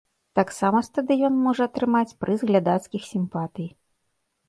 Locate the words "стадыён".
0.87-1.37